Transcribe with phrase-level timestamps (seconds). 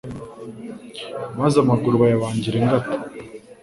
[1.39, 2.93] maze amaguru bayabangira ingata